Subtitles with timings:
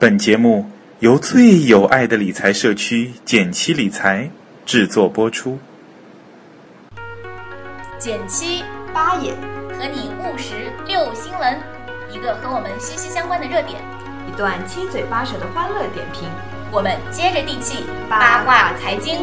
[0.00, 0.64] 本节目
[1.00, 4.30] 由最有爱的理财社区简七理财
[4.64, 5.58] 制作播出。
[7.98, 8.62] 减七
[8.94, 9.32] 八也
[9.76, 11.58] 和你务实六新闻，
[12.12, 13.80] 一个和我们息息相关的热点，
[14.28, 16.28] 一段七嘴八舌的欢乐点评。
[16.70, 19.20] 我们接着地气八卦财经。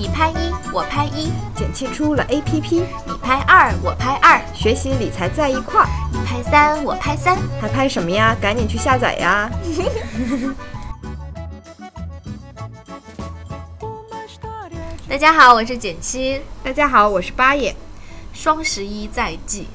[0.00, 5.86] 你拍一，我拍一，减七出了 APP，你拍二，我拍二，学习理财在一块儿。
[6.10, 8.34] 你拍三，我拍三，还拍什么呀？
[8.40, 9.50] 赶紧去下载呀！
[15.06, 16.40] 大家好，我是减七。
[16.64, 17.76] 大家好，我是八爷。
[18.32, 19.68] 双十一在即，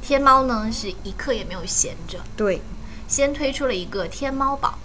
[0.00, 2.62] 天猫呢是一刻也没有闲着，对，
[3.08, 4.78] 先推出了一个天猫宝，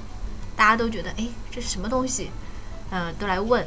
[0.56, 2.32] 大家都觉得哎这是什么东西？
[2.90, 3.64] 呃，都来问。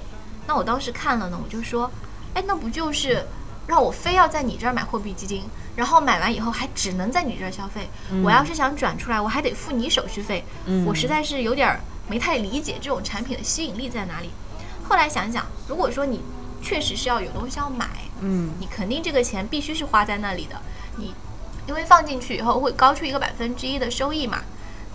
[0.46, 1.90] 那我当时看了呢，我就说，
[2.34, 3.24] 哎，那不就是
[3.66, 5.44] 让我非要在你这儿买货币基金，
[5.76, 7.88] 然后买完以后还只能在你这儿消费？
[8.24, 10.44] 我要是想转出来，我还得付你手续费。
[10.86, 14.30] 我实在是有点儿没太理解这种产品的吸引力在哪里。
[14.82, 16.20] 后来想想，如果说你
[16.60, 17.88] 确实是要有东西要买，
[18.20, 20.60] 嗯，你肯定这个钱必须是花在那里的。
[20.96, 21.14] 你
[21.68, 24.42] 因为放进去以后会高出一个百分之一的收益嘛，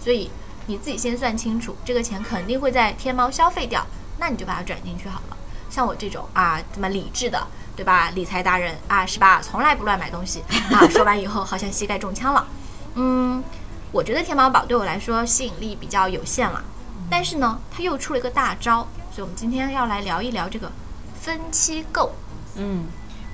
[0.04, 0.30] 所以
[0.66, 3.88] 你自己先算清楚，这个钱肯定会在天猫消费掉，
[4.18, 5.38] 那你就把它转进去好了。
[5.70, 8.12] 像我这种啊这么理智的，对吧？
[8.12, 9.42] 理财达人啊，是吧？
[9.42, 10.88] 从来不乱买东西啊。
[10.90, 12.48] 说完以后好像膝盖中枪了。
[12.94, 13.44] 嗯，
[13.92, 16.64] 我觉得天猫宝对我来说吸引力比较有限了，
[17.10, 20.72] 但是呢，它又出了一个大招，所以我们今天要来聊一聊这个
[21.20, 22.14] 分期购。
[22.56, 22.86] 嗯，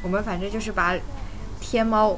[0.02, 0.96] 我们反正就是把
[1.60, 2.16] 天猫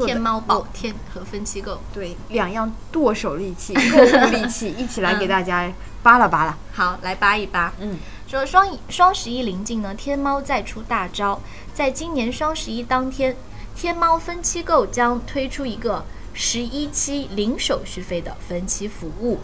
[0.00, 1.78] 做天猫宝天和分期购。
[1.92, 5.70] 对两样剁手利器、购物利器一起来给大家
[6.02, 6.56] 扒拉扒拉。
[6.72, 7.70] 好，来扒一扒。
[7.80, 11.38] 嗯，说双双十一临近呢，天猫再出大招，
[11.74, 13.36] 在今年双十一当天，
[13.76, 19.40] 天猫分期购将推出一个十一期零手续费的分期服务。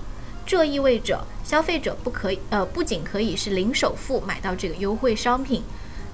[0.46, 5.62] 这意味着消费者不可以呃，不仅可以是零首付买到这个优惠商品，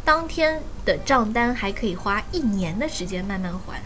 [0.04, 3.80] 当天的账单还可以花一年的时间慢慢还。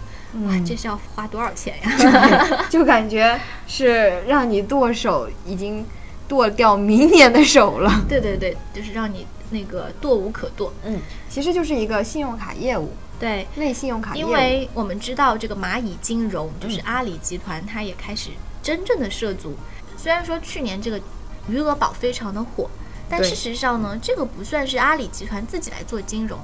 [0.45, 2.67] 哇，这是要花多少钱呀？
[2.69, 5.85] 就感觉是让你剁手，已经
[6.29, 7.91] 剁掉明年的手了。
[8.09, 10.73] 对对对，就是让你那个剁无可剁。
[10.85, 14.29] 嗯，其实就是一个信用卡业务，对，类信用卡业务。
[14.29, 18.31] 因为我们知道这个蚂蚁金融就是阿里集团，它也开始
[18.63, 19.55] 真正的涉足。
[19.97, 21.01] 虽然说去年这个
[21.49, 22.69] 余额宝非常的火，
[23.09, 26.39] 但事实上呢，这个不算是阿里集团自己来做金融，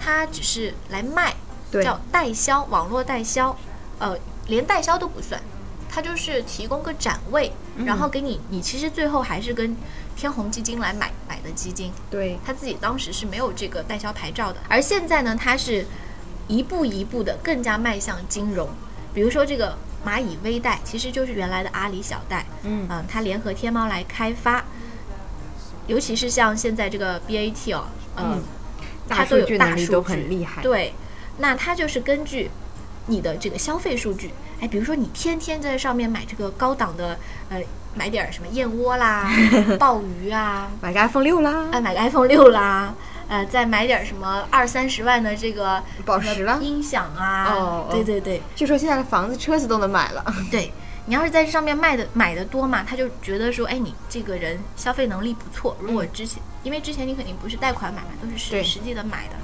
[0.00, 1.36] 它只是来卖，对
[1.82, 3.56] 叫代销，网络代销，
[3.98, 4.16] 呃，
[4.48, 5.40] 连代销都不算，
[5.88, 7.84] 它就是提供个展位，嗯。
[7.84, 9.76] 然后给你，你其实最后还是跟
[10.16, 12.38] 天弘基金来买买的基金，对。
[12.44, 15.86] 他自己当时是没有这个代销牌照的，而现在呢，它是
[16.46, 18.68] 一步一步的更加迈向金融。
[19.12, 22.86] 比如说这个蚂蚁微贷，其实就是原来的阿里小贷，嗯。
[22.90, 24.64] 嗯，它联合天猫来开发，
[25.86, 27.84] 尤其是像现在这个 BAT 哦，
[28.16, 28.42] 嗯嗯，
[29.08, 30.62] 它大数都有大据能力都很厉害。
[30.62, 30.92] 对，
[31.38, 32.50] 那它就是根据
[33.06, 34.30] 你的这个消费数据，
[34.60, 37.18] 哎，比如说你天天在上面买这个高档的，
[37.50, 37.60] 呃，
[37.94, 39.30] 买点儿什么燕窝啦、
[39.78, 42.94] 鲍鱼啊，买个 iPhone 六啦，哎，买个 iPhone 六啦，
[43.28, 46.58] 呃，再买点什么二三十万的这个宝石啦。
[46.60, 50.24] 音响啊，哦哦对对对据说现在的房子、车子都能买了。
[50.50, 50.72] 对，
[51.06, 55.76] 你要是在这上面卖的买的多嘛，他就觉得说，哎，你这个人消费能力不错。
[55.80, 59.36] 如果之前，因为之前你肯定不是贷款买嘛，都是实实际的买的，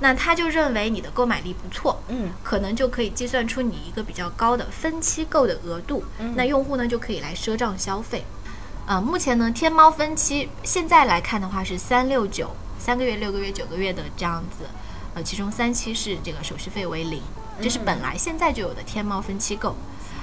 [0.00, 8.24] 那他就认为你的购买力不错，嗯，可能就可以计算出你一个比较高的分期购的额度，那用户呢就可以来赊账消费。
[8.86, 14.64] 呃，目前呢，天猫分期现在来看的话是三六九，三个月、六个月、九个月的这样子，
[15.14, 17.22] 呃，其中三期是这个手续费为零，
[17.62, 19.74] 这是本来现在就有的天猫分期购。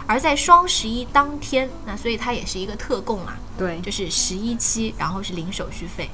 [0.08, 6.10] 而在双十一当天，那所以它也是一个特供啊，对，就是十一期，然后是零手续费，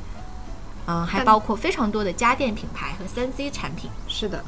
[0.87, 3.89] 嗯、还包括非常多的家电品牌和三 C 产品。
[4.07, 4.43] 是的。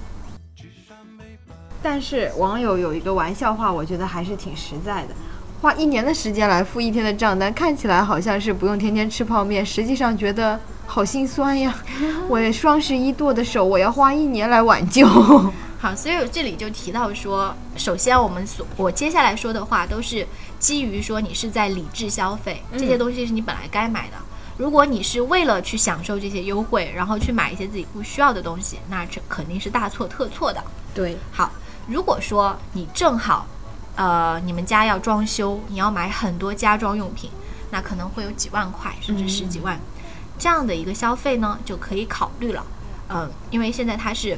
[1.81, 5.15] 但是网友有一个玩笑话，我觉得还是挺实在的。
[5.61, 11.73] 花一年的时间来付一天的账单，看起来好像是不用天天吃泡面，实际上觉得好心酸呀。
[12.27, 15.05] 我双十一剁的手，我要花一年来挽救。
[15.79, 20.27] 好，所以我这里就提到说，首先我们所我接下来说的话都是
[20.59, 24.17] 基于说你是在理智消费，这些东西是你本来该买的。
[24.59, 30.61] 如果你是为了去享受这些优惠，然后去买一些自己不需要的东西，那这肯定是大错特错的。
[30.93, 31.49] 对，好，
[31.87, 33.47] 如果说你正好，
[33.95, 37.31] 呃，你们家要装修，你要买很多家装用品，
[37.71, 39.79] 那可能会有几万块甚至十几万，
[40.37, 42.61] 这样的一个消费呢，就可以考虑了。
[43.07, 44.37] 嗯、因为现在它是，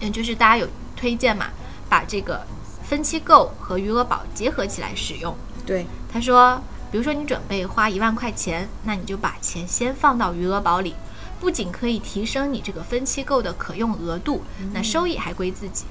[0.00, 0.66] 嗯，就是大家有
[0.96, 1.48] 推荐嘛，
[1.90, 2.42] 把这个
[2.82, 5.36] 分期购和余额宝结合起来使用。
[5.66, 6.58] 对，他说，
[6.94, 10.94] 比如说你准备花一万块钱，那你就把钱先放到余额宝里，
[11.40, 15.86] 不仅可以提升你这个分期购的可用额度，那收益还归自己。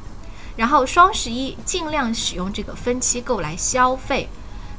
[0.56, 4.30] 然后双十一尽量使用这个分期购来消费，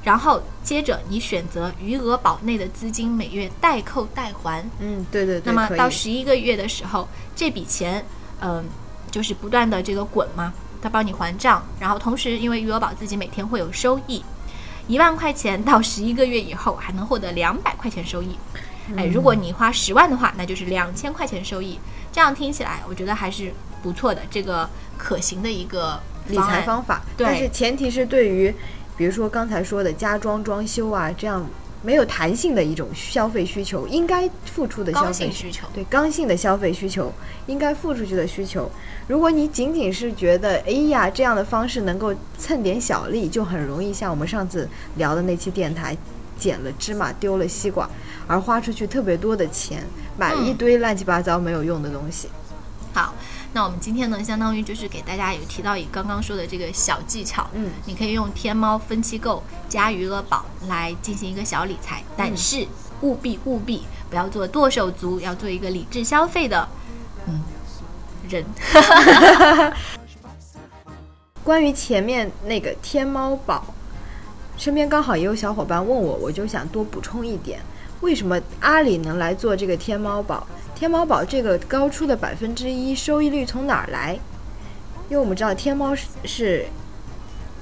[0.02, 4.66] 然后接着你选择余额宝内的资金每月代扣代还。
[4.78, 5.52] 嗯，对对对。
[5.52, 7.06] 那么到十一个月的时候，
[7.36, 8.02] 这笔钱，
[8.40, 8.64] 嗯、
[9.10, 14.24] 就是不断的这个滚嘛，它帮你还账，然后同时因为余额宝自己每天会有收益，
[14.86, 18.38] 一万块钱到十一个月以后还能获得两百块钱收益。
[18.96, 21.78] 哎，如果你花十万的话，那就是两千块钱收益。
[22.12, 23.52] 这样听起来，我觉得还是
[23.82, 25.98] 不错的，这个可行的一个
[26.28, 28.54] 理财方法，对但是前提是对于，
[28.96, 31.44] 比如说刚才说的家装装修啊，这样
[31.84, 35.66] 没有弹性的一种消费需求，应该付出的消费需求。
[35.74, 37.12] 对刚性的消费需求，
[37.46, 38.70] 应该付出去的需求。
[39.06, 44.66] 如果你仅仅是觉得，哎呀，这样的方式能够蹭点小利，就很容易像我们上次
[44.96, 45.94] 聊的那期电台，
[46.38, 47.88] 捡了芝麻丢了西瓜，
[48.26, 49.84] 而花出去特别多的钱，
[50.16, 52.28] 买了一嗯堆乱七八糟没有用的东西。
[52.28, 52.43] 好，
[53.54, 62.66] 那我们今天呢，相当于就是给大家有提到以刚刚说的这个小技巧，嗯，你可以用天猫分期购加余额宝来进行一个小理财，但是
[63.02, 66.68] 务必务必不要做剁手族，要做一个理智消费的，
[67.28, 67.40] 嗯，
[68.28, 68.44] 人。
[71.44, 73.72] 关于前面那个天猫宝，
[74.56, 77.60] 身边刚好也有小伙伴问我，我就想多补充一点，
[78.00, 80.46] 为什么阿里能来做这个天猫宝？
[80.74, 84.18] 天猫宝这个高出的百分之一收益率从哪儿来？
[85.08, 86.66] 因为我们知道天猫是是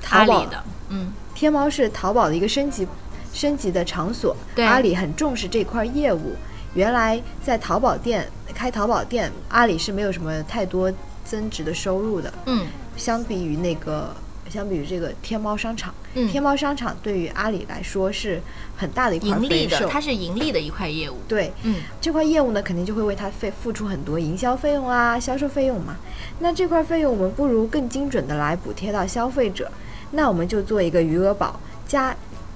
[0.00, 2.87] 淘宝的，嗯，天猫是淘宝的一个升级
[3.32, 6.34] 升级的场所，对阿里很重视这块业务。
[6.75, 10.90] 原来在淘宝店开淘宝店，阿里是没有什么太多
[11.25, 12.32] 增值的收入的。
[12.46, 14.14] 嗯相比于那个，
[14.50, 18.41] 相比于这个天猫商场，嗯，天猫商场对于阿里来说是
[18.77, 19.89] 很大的一块盈利的，肥瘦。
[19.89, 21.17] 它是盈利的一块业务。
[21.27, 25.97] 对嗯这块业务呢，肯定就会为它费付出很多营销费用啊、销售费用嘛。
[26.41, 29.71] 那这块费用我们不如更精准的来补贴到消费者，
[30.11, 32.15] 那我们就做一个余额宝，加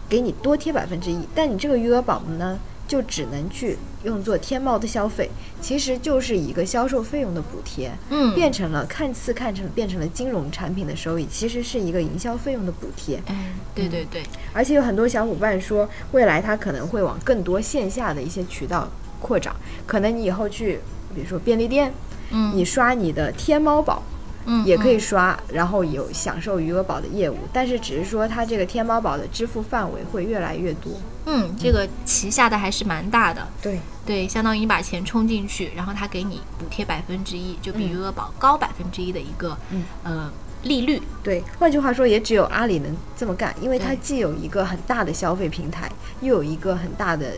[0.08, 5.30] 给你多贴百分之一，但你这个余额宝呢，就只能去用作天猫的消费，
[5.60, 7.90] 其实就是一个销售费用的补贴。
[8.10, 13.20] 嗯，变成了看似看成变成了金融产品的收益，其实是一个营销费用的补贴。
[13.28, 14.22] 嗯，对对对，
[14.52, 18.88] 而且有很多小伙伴说，未来它可能会往更多线下的一些渠道
[19.20, 19.54] 扩展。
[19.86, 20.80] 可能你以后去，
[21.14, 21.92] 比如说便利店，
[22.30, 24.02] 嗯，你刷你的天猫宝
[24.46, 27.36] 嗯也可以嗯刷，然后有享受余额宝的业务。
[27.52, 30.92] 但是只是说它这个天猫宝的支付范围会越来越多。
[31.26, 33.46] 嗯，这个旗下的还是蛮大的。
[33.60, 40.30] 对，对，相当于你把钱充进去，然后它给你补贴百分之一，就比嗯余额宝高百分之一的一个、嗯呃
[40.62, 41.00] 利率。
[41.22, 45.90] 对，换句话说，也只有阿里能这么干，因为它既有一个很大的消费平台，
[46.20, 47.32] 又有一个很大的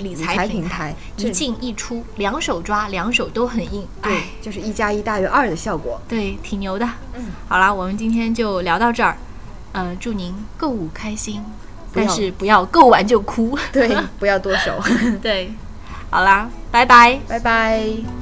[0.00, 3.86] 理理财财平平台，一进一出，两手抓，两手都很硬。
[4.02, 6.00] 对哎，，就是一加一大于二的效果。
[6.08, 6.88] 对，挺牛的。
[7.14, 9.16] 嗯，好啦，我们今天就聊到这儿。
[9.72, 11.44] 呃，祝您购物开心，
[11.92, 13.56] 但是不要购完就哭。
[13.72, 13.88] 对，
[14.18, 14.72] 不要剁手。
[15.22, 15.52] 对，
[16.10, 17.20] 好啦，拜拜。
[17.28, 18.19] 拜拜。